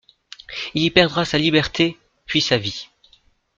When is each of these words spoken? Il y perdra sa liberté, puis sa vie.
Il 0.73 0.81
y 0.81 0.89
perdra 0.89 1.25
sa 1.25 1.37
liberté, 1.37 1.95
puis 2.25 2.41
sa 2.41 2.57
vie. 2.57 2.87